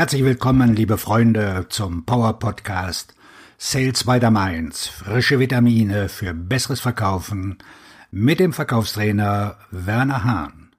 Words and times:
Herzlich 0.00 0.24
willkommen, 0.24 0.74
liebe 0.74 0.96
Freunde, 0.96 1.66
zum 1.68 2.06
Power 2.06 2.38
Podcast 2.38 3.14
Sales 3.58 4.04
by 4.04 4.18
the 4.18 4.30
Mainz. 4.30 4.86
Frische 4.86 5.38
Vitamine 5.38 6.08
für 6.08 6.32
besseres 6.32 6.80
Verkaufen 6.80 7.58
mit 8.10 8.40
dem 8.40 8.54
Verkaufstrainer 8.54 9.58
Werner 9.70 10.24
Hahn. 10.24 10.70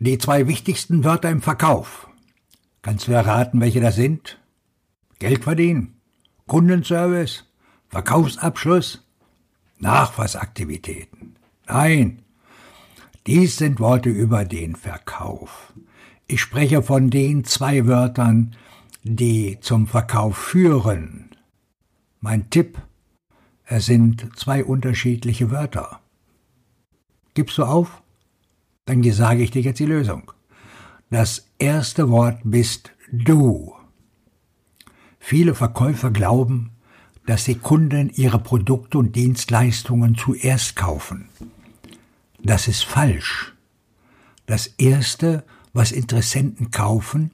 Die 0.00 0.18
zwei 0.18 0.48
wichtigsten 0.48 1.04
Wörter 1.04 1.30
im 1.30 1.42
Verkauf. 1.42 2.08
Kannst 2.82 3.06
du 3.06 3.12
erraten, 3.12 3.60
welche 3.60 3.80
das 3.80 3.94
sind? 3.94 4.40
Geld 5.20 5.44
verdienen, 5.44 6.00
Kundenservice, 6.48 7.44
Verkaufsabschluss, 7.88 9.06
Nachfassaktivitäten. 9.78 11.36
Nein, 11.68 12.21
dies 13.26 13.56
sind 13.56 13.78
Worte 13.78 14.10
über 14.10 14.44
den 14.44 14.74
Verkauf. 14.74 15.72
Ich 16.26 16.40
spreche 16.40 16.82
von 16.82 17.10
den 17.10 17.44
zwei 17.44 17.86
Wörtern, 17.86 18.56
die 19.04 19.58
zum 19.60 19.86
Verkauf 19.86 20.36
führen. 20.36 21.30
Mein 22.20 22.50
Tipp, 22.50 22.80
es 23.64 23.86
sind 23.86 24.28
zwei 24.36 24.64
unterschiedliche 24.64 25.50
Wörter. 25.50 26.00
Gibst 27.34 27.58
du 27.58 27.64
auf? 27.64 28.02
Dann 28.86 29.02
sage 29.12 29.42
ich 29.42 29.50
dir 29.50 29.62
jetzt 29.62 29.78
die 29.78 29.86
Lösung. 29.86 30.32
Das 31.10 31.46
erste 31.58 32.10
Wort 32.10 32.40
bist 32.42 32.90
du. 33.12 33.74
Viele 35.18 35.54
Verkäufer 35.54 36.10
glauben, 36.10 36.70
dass 37.26 37.44
die 37.44 37.54
Kunden 37.54 38.10
ihre 38.10 38.40
Produkte 38.40 38.98
und 38.98 39.14
Dienstleistungen 39.14 40.16
zuerst 40.16 40.74
kaufen. 40.74 41.28
Das 42.42 42.68
ist 42.68 42.84
falsch. 42.84 43.54
Das 44.46 44.66
Erste, 44.78 45.44
was 45.72 45.92
Interessenten 45.92 46.70
kaufen, 46.70 47.30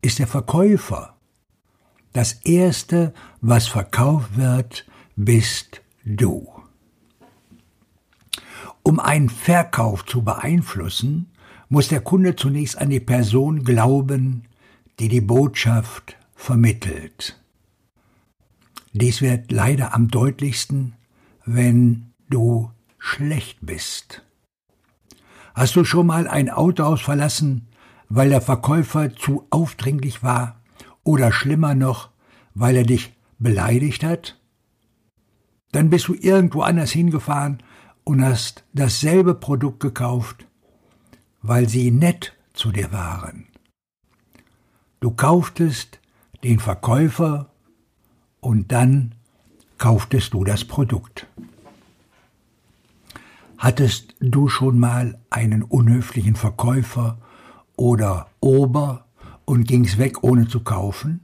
ist 0.00 0.18
der 0.18 0.26
Verkäufer. 0.26 1.14
Das 2.12 2.32
Erste, 2.44 3.12
was 3.40 3.66
verkauft 3.66 4.36
wird, 4.36 4.86
bist 5.16 5.82
du. 6.04 6.48
Um 8.82 9.00
einen 9.00 9.28
Verkauf 9.28 10.04
zu 10.04 10.22
beeinflussen, 10.22 11.30
muss 11.68 11.88
der 11.88 12.00
Kunde 12.00 12.36
zunächst 12.36 12.78
an 12.78 12.90
die 12.90 13.00
Person 13.00 13.64
glauben, 13.64 14.44
die 15.00 15.08
die 15.08 15.20
Botschaft 15.20 16.16
vermittelt. 16.34 17.40
Dies 18.92 19.22
wird 19.22 19.50
leider 19.50 19.94
am 19.94 20.08
deutlichsten, 20.08 20.94
wenn 21.44 22.12
du 22.28 22.70
schlecht 23.04 23.58
bist. 23.60 24.22
Hast 25.54 25.76
du 25.76 25.84
schon 25.84 26.06
mal 26.06 26.26
ein 26.26 26.48
Autohaus 26.48 27.02
verlassen, 27.02 27.68
weil 28.08 28.30
der 28.30 28.40
Verkäufer 28.40 29.14
zu 29.14 29.46
aufdringlich 29.50 30.22
war 30.22 30.62
oder 31.04 31.30
schlimmer 31.30 31.74
noch, 31.74 32.08
weil 32.54 32.76
er 32.76 32.84
dich 32.84 33.12
beleidigt 33.38 34.02
hat? 34.04 34.40
Dann 35.70 35.90
bist 35.90 36.08
du 36.08 36.14
irgendwo 36.14 36.62
anders 36.62 36.92
hingefahren 36.92 37.62
und 38.04 38.24
hast 38.24 38.64
dasselbe 38.72 39.34
Produkt 39.34 39.80
gekauft, 39.80 40.46
weil 41.42 41.68
sie 41.68 41.90
nett 41.90 42.34
zu 42.54 42.72
dir 42.72 42.90
waren. 42.90 43.48
Du 45.00 45.10
kauftest 45.10 46.00
den 46.42 46.58
Verkäufer 46.58 47.50
und 48.40 48.72
dann 48.72 49.14
kauftest 49.76 50.32
du 50.32 50.42
das 50.42 50.64
Produkt. 50.64 51.26
Hattest 53.58 54.14
du 54.20 54.48
schon 54.48 54.78
mal 54.78 55.18
einen 55.30 55.62
unhöflichen 55.62 56.36
Verkäufer 56.36 57.18
oder 57.76 58.28
Ober 58.40 59.06
und 59.44 59.66
gingst 59.66 59.98
weg 59.98 60.22
ohne 60.22 60.48
zu 60.48 60.60
kaufen? 60.60 61.20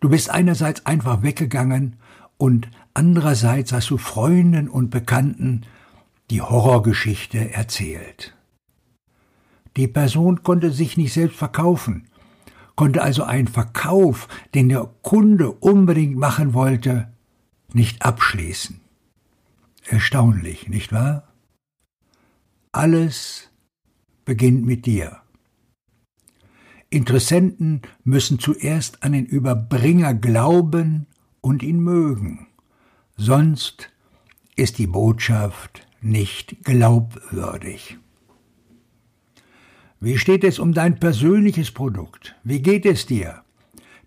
Du 0.00 0.08
bist 0.08 0.30
einerseits 0.30 0.84
einfach 0.84 1.22
weggegangen 1.22 1.96
und 2.36 2.68
andererseits 2.92 3.72
hast 3.72 3.90
du 3.90 3.96
Freunden 3.96 4.68
und 4.68 4.90
Bekannten 4.90 5.62
die 6.30 6.42
Horrorgeschichte 6.42 7.52
erzählt. 7.52 8.36
Die 9.76 9.88
Person 9.88 10.42
konnte 10.42 10.70
sich 10.70 10.96
nicht 10.96 11.12
selbst 11.12 11.36
verkaufen, 11.36 12.08
konnte 12.76 13.02
also 13.02 13.24
einen 13.24 13.48
Verkauf, 13.48 14.28
den 14.54 14.68
der 14.68 14.88
Kunde 15.02 15.50
unbedingt 15.50 16.16
machen 16.16 16.54
wollte, 16.54 17.12
nicht 17.72 18.02
abschließen. 18.02 18.83
Erstaunlich, 19.86 20.68
nicht 20.68 20.92
wahr? 20.92 21.28
Alles 22.72 23.50
beginnt 24.24 24.64
mit 24.64 24.86
dir. 24.86 25.20
Interessenten 26.88 27.82
müssen 28.02 28.38
zuerst 28.38 29.02
an 29.02 29.12
den 29.12 29.26
Überbringer 29.26 30.14
glauben 30.14 31.06
und 31.40 31.62
ihn 31.62 31.80
mögen, 31.80 32.46
sonst 33.16 33.90
ist 34.56 34.78
die 34.78 34.86
Botschaft 34.86 35.86
nicht 36.00 36.64
glaubwürdig. 36.64 37.98
Wie 40.00 40.18
steht 40.18 40.44
es 40.44 40.58
um 40.58 40.72
dein 40.72 41.00
persönliches 41.00 41.70
Produkt? 41.72 42.36
Wie 42.44 42.62
geht 42.62 42.86
es 42.86 43.06
dir? 43.06 43.42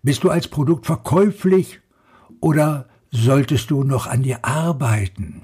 Bist 0.02 0.24
du 0.24 0.30
als 0.30 0.48
Produkt 0.48 0.86
verkäuflich 0.86 1.80
oder 2.40 2.88
solltest 3.10 3.70
du 3.70 3.84
noch 3.84 4.06
an 4.06 4.22
dir 4.22 4.44
arbeiten? 4.44 5.42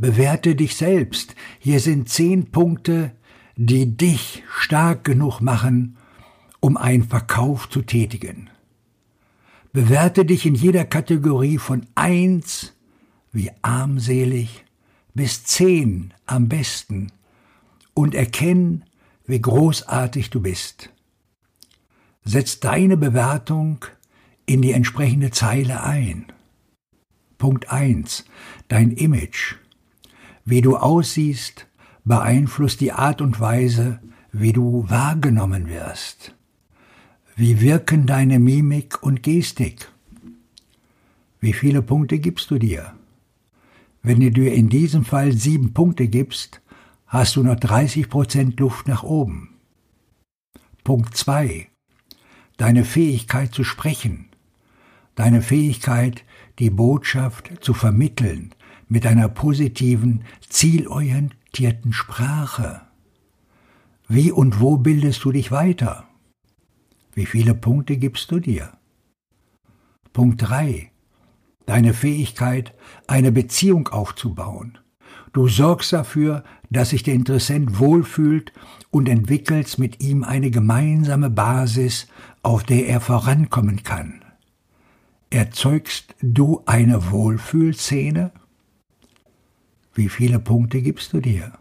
Bewerte 0.00 0.54
dich 0.56 0.76
selbst. 0.76 1.34
Hier 1.58 1.78
sind 1.78 2.08
zehn 2.08 2.50
Punkte, 2.50 3.12
die 3.56 3.98
dich 3.98 4.42
stark 4.58 5.04
genug 5.04 5.40
machen, 5.40 5.98
um 6.58 6.78
einen 6.78 7.04
Verkauf 7.04 7.68
zu 7.68 7.82
tätigen. 7.82 8.48
Bewerte 9.74 10.24
dich 10.24 10.46
in 10.46 10.54
jeder 10.54 10.86
Kategorie 10.86 11.58
von 11.58 11.86
eins 11.94 12.72
wie 13.30 13.50
armselig 13.60 14.64
bis 15.12 15.44
zehn 15.44 16.14
am 16.24 16.48
besten 16.48 17.12
und 17.92 18.14
erkenn, 18.14 18.84
wie 19.26 19.42
großartig 19.42 20.30
du 20.30 20.40
bist. 20.40 20.88
Setz 22.24 22.58
deine 22.60 22.96
Bewertung 22.96 23.84
in 24.46 24.62
die 24.62 24.72
entsprechende 24.72 25.30
Zeile 25.30 25.82
ein. 25.82 26.32
Punkt 27.36 27.70
1. 27.70 28.24
Dein 28.68 28.92
Image. 28.92 29.56
Wie 30.50 30.62
du 30.62 30.76
aussiehst, 30.76 31.68
beeinflusst 32.04 32.80
die 32.80 32.90
Art 32.90 33.20
und 33.20 33.38
Weise, 33.38 34.00
wie 34.32 34.52
du 34.52 34.84
wahrgenommen 34.90 35.68
wirst. 35.68 36.34
Wie 37.36 37.60
wirken 37.60 38.04
deine 38.04 38.40
Mimik 38.40 39.00
und 39.00 39.22
Gestik? 39.22 39.92
Wie 41.38 41.52
viele 41.52 41.82
Punkte 41.82 42.18
gibst 42.18 42.50
du 42.50 42.58
dir? 42.58 42.94
Wenn 44.02 44.18
du 44.18 44.32
dir 44.32 44.52
in 44.52 44.68
diesem 44.68 45.04
Fall 45.04 45.30
sieben 45.30 45.72
Punkte 45.72 46.08
gibst, 46.08 46.60
hast 47.06 47.36
du 47.36 47.44
noch 47.44 47.54
30 47.54 48.08
Prozent 48.08 48.58
Luft 48.58 48.88
nach 48.88 49.04
oben. 49.04 49.50
Punkt 50.82 51.16
2. 51.16 51.68
Deine 52.56 52.84
Fähigkeit 52.84 53.54
zu 53.54 53.62
sprechen. 53.62 54.26
Deine 55.14 55.42
Fähigkeit, 55.42 56.24
die 56.58 56.70
Botschaft 56.70 57.52
zu 57.60 57.72
vermitteln 57.72 58.52
mit 58.90 59.06
einer 59.06 59.28
positiven, 59.28 60.24
zielorientierten 60.46 61.94
Sprache. 61.94 62.82
Wie 64.08 64.32
und 64.32 64.60
wo 64.60 64.76
bildest 64.76 65.24
du 65.24 65.32
dich 65.32 65.52
weiter? 65.52 66.08
Wie 67.14 67.24
viele 67.24 67.54
Punkte 67.54 67.96
gibst 67.96 68.30
du 68.32 68.40
dir? 68.40 68.72
Punkt 70.12 70.42
3. 70.42 70.90
Deine 71.66 71.94
Fähigkeit, 71.94 72.74
eine 73.06 73.30
Beziehung 73.30 73.88
aufzubauen. 73.88 74.78
Du 75.32 75.46
sorgst 75.46 75.92
dafür, 75.92 76.42
dass 76.70 76.90
sich 76.90 77.04
der 77.04 77.14
Interessent 77.14 77.78
wohlfühlt 77.78 78.52
und 78.90 79.08
entwickelst 79.08 79.78
mit 79.78 80.02
ihm 80.02 80.24
eine 80.24 80.50
gemeinsame 80.50 81.30
Basis, 81.30 82.08
auf 82.42 82.64
der 82.64 82.88
er 82.88 83.00
vorankommen 83.00 83.84
kann. 83.84 84.24
Erzeugst 85.30 86.16
du 86.20 86.62
eine 86.66 87.12
Wohlfühlszene? 87.12 88.32
Wie 89.94 90.08
viele 90.08 90.38
Punkte 90.38 90.82
gibst 90.82 91.12
du 91.12 91.20
dir? 91.20 91.52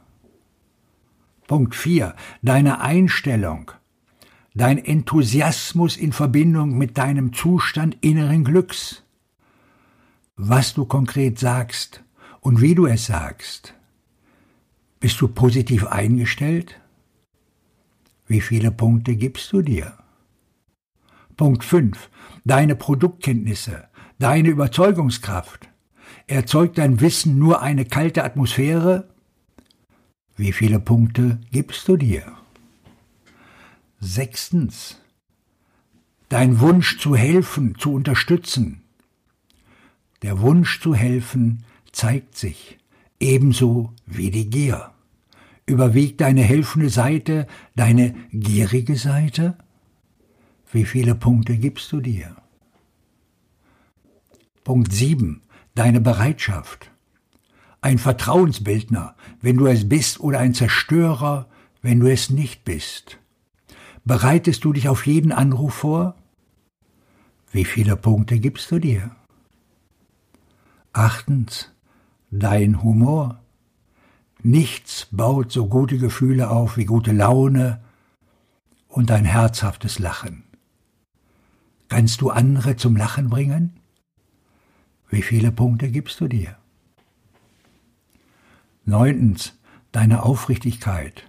Punkt 1.48 1.76
4. 1.76 2.16
Deine 2.42 2.81
Einstellung. 2.81 3.72
Dein 4.54 4.78
Enthusiasmus 4.78 5.98
in 5.98 6.12
Verbindung 6.12 6.78
mit 6.78 6.98
deinem 6.98 7.34
Zustand 7.34 7.98
inneren 8.02 8.44
Glücks. 8.44 9.04
Was 10.36 10.74
du 10.74 10.86
konkret 10.86 11.40
sagst, 11.40 12.04
und 12.42 12.62
wie 12.62 12.76
du 12.76 12.86
es 12.86 13.06
sagst. 13.06 13.74
Bist 15.00 15.20
du 15.22 15.28
positiv 15.28 15.88
eingestellt? 15.88 16.80
Wie 18.28 18.42
viele 18.42 18.72
Punkte 18.72 19.16
gibst 19.16 19.52
du 19.54 19.62
dir? 19.62 19.94
Punkt 21.38 21.64
5. 21.64 22.10
Deine 22.44 22.76
Produktkenntnisse, 22.76 23.88
deine 24.20 24.50
Überzeugungskraft. 24.50 25.69
Erzeugt 26.30 26.78
dein 26.78 27.02
Wissen 27.02 27.40
nur 27.40 27.64
eine 27.64 27.86
kalte 27.86 28.24
Atmosphäre? 28.24 29.10
Wie 30.38 30.52
viele 30.52 30.80
Punkte 30.80 31.42
gibst 31.52 31.88
du 31.88 31.98
dir? 31.98 32.38
Sechstens. 34.00 35.02
Dein 36.30 36.60
Wunsch 36.60 37.00
zu 37.00 37.16
helfen, 37.16 37.80
zu 37.80 37.92
unterstützen. 37.94 38.84
Der 40.22 40.40
Wunsch 40.40 40.80
zu 40.80 40.94
helfen 40.94 41.66
zeigt 41.92 42.38
sich, 42.38 42.78
ebenso 43.20 43.96
wie 44.06 44.30
die 44.30 44.52
Gier. 44.52 44.92
Überwiegt 45.66 46.22
deine 46.22 46.44
helfende 46.44 46.92
Seite 46.92 47.48
deine 47.76 48.14
gierige 48.31 48.98
Seite? 48.98 49.58
Wie 50.72 50.86
viele 50.86 51.16
Punkte 51.16 51.58
gibst 51.58 51.92
du 51.92 52.02
dir? 52.02 52.36
Punkt 54.64 54.94
7. 54.94 55.42
Deine 55.80 56.02
Bereitschaft. 56.02 56.92
Ein 57.80 58.00
Vertrauensbildner, 58.00 59.16
wenn 59.40 59.56
du 59.56 59.66
es 59.66 59.88
bist, 59.88 60.20
oder 60.20 60.40
ein 60.40 60.54
Zerstörer, 60.54 61.48
wenn 61.81 62.02
du 62.02 62.12
es 62.12 62.30
nicht 62.30 62.66
bist. 62.66 63.18
Bereitest 64.04 64.66
du 64.66 64.74
dich 64.74 64.90
auf 64.90 65.08
jeden 65.08 65.31
Anruf 65.31 65.76
vor? 65.76 66.16
Wie 67.54 67.64
viele 67.64 67.96
Punkte 67.96 68.42
gibst 68.42 68.70
du 68.72 68.80
dir? 68.80 69.16
Achtens, 70.92 71.72
dein 72.30 72.84
Humor. 72.84 73.40
Nichts 74.44 75.08
baut 75.12 75.54
so 75.54 75.68
gute 75.68 75.98
Gefühle 75.98 76.50
auf 76.50 76.76
wie 76.76 76.84
gute 76.84 77.14
Laune 77.14 77.80
und 78.90 79.12
ein 79.12 79.24
herzhaftes 79.24 79.98
Lachen. 79.98 80.44
Kannst 81.88 82.20
du 82.20 82.31
andere 82.31 82.76
zum 82.76 82.98
Lachen 82.98 83.30
bringen? 83.30 83.79
Wie 85.10 85.24
viele 85.24 85.52
Punkte 85.52 85.90
gibst 85.90 86.20
du 86.20 86.28
dir? 86.28 86.56
Neuntens, 88.86 89.58
deine 89.92 90.24
Aufrichtigkeit 90.24 91.28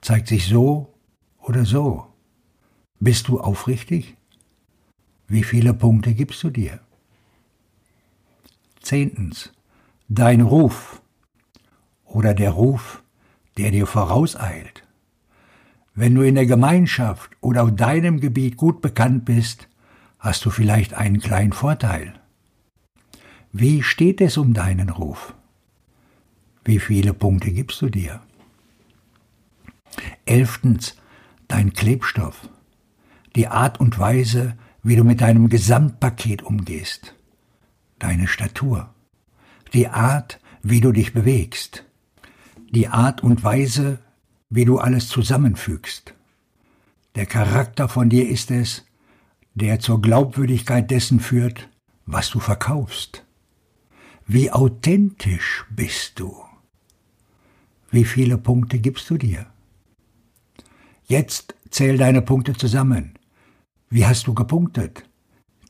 zeigt 0.00 0.28
sich 0.28 0.46
so 0.46 0.92
oder 1.38 1.64
so. 1.64 2.06
Bist 2.98 3.28
du 3.28 3.40
aufrichtig? 3.40 4.16
Wie 5.28 5.44
viele 5.44 5.74
Punkte 5.74 6.12
gibst 6.12 6.42
du 6.42 6.50
dir? 6.50 6.80
Zehntens, 8.80 9.52
dein 10.08 10.40
Ruf 10.40 11.00
oder 12.04 12.34
der 12.34 12.50
Ruf, 12.50 13.02
der 13.56 13.70
dir 13.70 13.86
vorauseilt. 13.86 14.82
Wenn 15.94 16.14
du 16.14 16.22
in 16.22 16.34
der 16.34 16.46
Gemeinschaft 16.46 17.30
oder 17.40 17.62
auf 17.62 17.74
deinem 17.76 18.18
Gebiet 18.18 18.56
gut 18.56 18.82
bekannt 18.82 19.24
bist, 19.24 19.68
hast 20.18 20.44
du 20.44 20.50
vielleicht 20.50 20.94
einen 20.94 21.20
kleinen 21.20 21.52
Vorteil. 21.52 22.20
Wie 23.56 23.84
steht 23.84 24.20
es 24.20 24.36
um 24.36 24.52
deinen 24.52 24.88
Ruf? 24.88 25.32
Wie 26.64 26.80
viele 26.80 27.14
Punkte 27.14 27.52
gibst 27.52 27.80
du 27.82 27.88
dir? 27.88 28.20
Elftens, 30.26 30.96
dein 31.46 31.72
Klebstoff. 31.72 32.48
Die 33.36 33.46
Art 33.46 33.78
und 33.78 33.96
Weise, 33.96 34.56
wie 34.82 34.96
du 34.96 35.04
mit 35.04 35.20
deinem 35.20 35.48
Gesamtpaket 35.48 36.42
umgehst. 36.42 37.14
Deine 38.00 38.26
Statur. 38.26 38.92
Die 39.72 39.86
Art, 39.86 40.40
wie 40.64 40.80
du 40.80 40.90
dich 40.90 41.12
bewegst. 41.12 41.84
Die 42.70 42.88
Art 42.88 43.22
und 43.22 43.44
Weise, 43.44 44.00
wie 44.50 44.64
du 44.64 44.78
alles 44.78 45.06
zusammenfügst. 45.06 46.12
Der 47.14 47.26
Charakter 47.26 47.88
von 47.88 48.08
dir 48.10 48.28
ist 48.28 48.50
es, 48.50 48.84
der 49.54 49.78
zur 49.78 50.02
Glaubwürdigkeit 50.02 50.90
dessen 50.90 51.20
führt, 51.20 51.68
was 52.04 52.30
du 52.30 52.40
verkaufst. 52.40 53.23
Wie 54.26 54.50
authentisch 54.50 55.66
bist 55.68 56.18
du? 56.18 56.34
Wie 57.90 58.06
viele 58.06 58.38
Punkte 58.38 58.78
gibst 58.78 59.10
du 59.10 59.18
dir? 59.18 59.46
Jetzt 61.06 61.54
zähl 61.68 61.98
deine 61.98 62.22
Punkte 62.22 62.54
zusammen. 62.54 63.18
Wie 63.90 64.06
hast 64.06 64.26
du 64.26 64.32
gepunktet? 64.32 65.04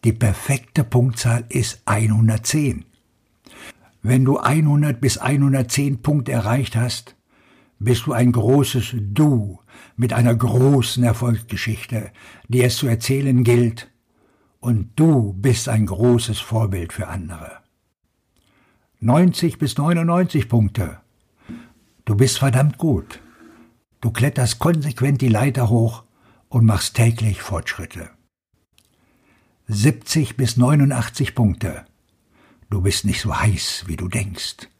Die 0.04 0.12
perfekte 0.12 0.84
Punktzahl 0.84 1.44
ist 1.48 1.82
110. 1.86 2.84
Wenn 4.02 4.24
du 4.24 4.38
100 4.38 5.00
bis 5.00 5.18
110 5.18 6.02
Punkte 6.02 6.30
erreicht 6.30 6.76
hast, 6.76 7.16
bist 7.80 8.06
du 8.06 8.12
ein 8.12 8.30
großes 8.30 8.94
Du 9.00 9.58
mit 9.96 10.12
einer 10.12 10.34
großen 10.34 11.02
Erfolgsgeschichte, 11.02 12.12
die 12.46 12.62
es 12.62 12.76
zu 12.76 12.86
erzählen 12.86 13.42
gilt, 13.42 13.90
und 14.60 14.92
du 14.94 15.32
bist 15.32 15.68
ein 15.68 15.86
großes 15.86 16.38
Vorbild 16.38 16.92
für 16.92 17.08
andere. 17.08 17.63
90 19.04 19.58
bis 19.58 19.76
99 19.76 20.48
Punkte. 20.48 20.98
Du 22.06 22.14
bist 22.14 22.38
verdammt 22.38 22.78
gut. 22.78 23.20
Du 24.00 24.10
kletterst 24.10 24.58
konsequent 24.58 25.20
die 25.20 25.28
Leiter 25.28 25.68
hoch 25.68 26.04
und 26.48 26.64
machst 26.64 26.96
täglich 26.96 27.42
Fortschritte. 27.42 28.08
70 29.68 30.38
bis 30.38 30.56
89 30.56 31.34
Punkte. 31.34 31.84
Du 32.70 32.80
bist 32.80 33.04
nicht 33.04 33.20
so 33.20 33.38
heiß, 33.38 33.84
wie 33.88 33.96
du 33.96 34.08
denkst. 34.08 34.70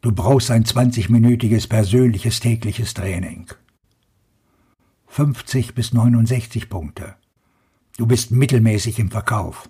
Du 0.00 0.12
brauchst 0.12 0.50
ein 0.50 0.64
20-minütiges 0.64 1.68
persönliches 1.68 2.40
tägliches 2.40 2.94
Training. 2.94 3.48
50 5.08 5.74
bis 5.74 5.92
69 5.92 6.70
Punkte. 6.70 7.16
Du 7.98 8.06
bist 8.06 8.30
mittelmäßig 8.30 8.98
im 8.98 9.10
Verkauf 9.10 9.68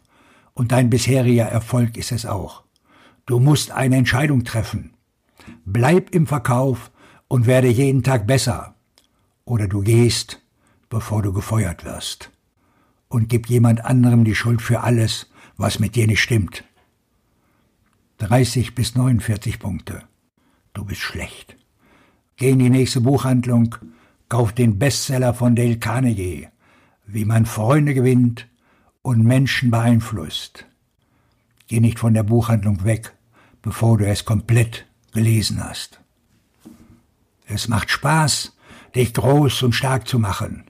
und 0.54 0.70
dein 0.70 0.88
bisheriger 0.88 1.46
Erfolg 1.46 1.96
ist 1.96 2.12
es 2.12 2.26
auch. 2.26 2.62
Du 3.26 3.38
musst 3.38 3.70
eine 3.70 3.96
Entscheidung 3.96 4.44
treffen. 4.44 4.94
Bleib 5.64 6.14
im 6.14 6.26
Verkauf 6.26 6.90
und 7.28 7.46
werde 7.46 7.68
jeden 7.68 8.02
Tag 8.02 8.26
besser. 8.26 8.74
Oder 9.44 9.68
du 9.68 9.80
gehst, 9.82 10.40
bevor 10.88 11.22
du 11.22 11.32
gefeuert 11.32 11.84
wirst. 11.84 12.30
Und 13.08 13.28
gib 13.28 13.48
jemand 13.48 13.84
anderem 13.84 14.24
die 14.24 14.34
Schuld 14.34 14.60
für 14.60 14.80
alles, 14.80 15.30
was 15.56 15.78
mit 15.78 15.94
dir 15.94 16.06
nicht 16.06 16.20
stimmt. 16.20 16.64
30 18.18 18.74
bis 18.74 18.94
49 18.94 19.58
Punkte. 19.58 20.02
Du 20.74 20.84
bist 20.84 21.00
schlecht. 21.00 21.56
Geh 22.36 22.50
in 22.50 22.58
die 22.58 22.70
nächste 22.70 23.00
Buchhandlung, 23.00 23.76
kauf 24.28 24.52
den 24.52 24.78
Bestseller 24.78 25.34
von 25.34 25.54
Dale 25.54 25.78
Carnegie, 25.78 26.48
wie 27.06 27.24
man 27.24 27.46
Freunde 27.46 27.94
gewinnt 27.94 28.48
und 29.02 29.24
Menschen 29.24 29.70
beeinflusst. 29.70 30.66
Geh 31.72 31.80
nicht 31.80 31.98
von 31.98 32.12
der 32.12 32.22
Buchhandlung 32.22 32.84
weg, 32.84 33.14
bevor 33.62 33.96
du 33.96 34.06
es 34.06 34.26
komplett 34.26 34.84
gelesen 35.14 35.64
hast. 35.64 36.02
Es 37.46 37.66
macht 37.66 37.90
Spaß, 37.90 38.54
dich 38.94 39.14
groß 39.14 39.62
und 39.62 39.72
stark 39.72 40.06
zu 40.06 40.18
machen. 40.18 40.64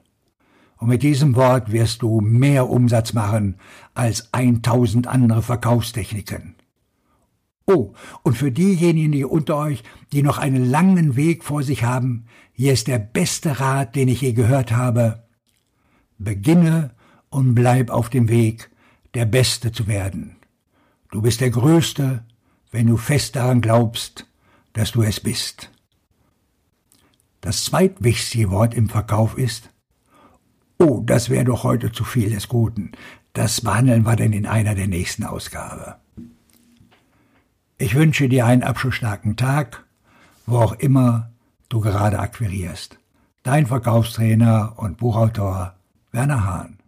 Und 0.76 0.86
mit 0.86 1.02
diesem 1.02 1.34
Wort 1.34 1.72
wirst 1.72 2.02
du 2.02 2.20
mehr 2.20 2.70
Umsatz 2.70 3.14
machen 3.14 3.56
als 3.94 4.32
1000 4.32 5.08
andere 5.08 5.42
Verkaufstechniken. 5.42 6.54
Oh, 7.66 7.94
und 8.22 8.38
für 8.38 8.52
diejenigen 8.52 9.10
die 9.10 9.24
unter 9.24 9.56
euch, 9.56 9.82
die 10.12 10.22
noch 10.22 10.38
einen 10.38 10.70
langen 10.70 11.16
Weg 11.16 11.42
vor 11.42 11.64
sich 11.64 11.82
haben, 11.82 12.26
hier 12.52 12.74
ist 12.74 12.86
der 12.86 13.00
beste 13.00 13.58
Rat, 13.58 13.96
den 13.96 14.06
ich 14.06 14.20
je 14.20 14.34
gehört 14.34 14.70
habe. 14.70 15.24
Beginne 16.18 16.94
und 17.28 17.56
bleib 17.56 17.90
auf 17.90 18.08
dem 18.08 18.28
Weg, 18.28 18.70
der 19.14 19.26
Beste 19.26 19.72
zu 19.72 19.88
werden. 19.88 20.36
Du 21.12 21.20
bist 21.20 21.42
der 21.42 21.50
Größte, 21.50 22.24
wenn 22.70 22.86
du 22.86 22.96
fest 22.96 23.36
daran 23.36 23.60
glaubst, 23.60 24.26
dass 24.72 24.92
du 24.92 25.02
es 25.02 25.20
bist. 25.20 25.70
Das 27.42 27.66
zweitwichtigste 27.66 28.50
Wort 28.50 28.72
im 28.72 28.88
Verkauf 28.88 29.36
ist, 29.36 29.68
oh, 30.78 31.02
das 31.04 31.28
wäre 31.28 31.44
doch 31.44 31.64
heute 31.64 31.92
zu 31.92 32.04
viel 32.04 32.30
des 32.30 32.48
Guten. 32.48 32.92
Das 33.34 33.60
behandeln 33.60 34.06
wir 34.06 34.16
denn 34.16 34.32
in 34.32 34.46
einer 34.46 34.74
der 34.74 34.86
nächsten 34.86 35.24
Ausgabe. 35.24 35.96
Ich 37.76 37.94
wünsche 37.94 38.30
dir 38.30 38.46
einen 38.46 38.62
abschlussstarken 38.62 39.36
Tag, 39.36 39.84
wo 40.46 40.56
auch 40.56 40.72
immer 40.72 41.30
du 41.68 41.80
gerade 41.80 42.20
akquirierst. 42.20 42.98
Dein 43.42 43.66
Verkaufstrainer 43.66 44.78
und 44.78 44.96
Buchautor 44.96 45.74
Werner 46.10 46.44
Hahn. 46.46 46.81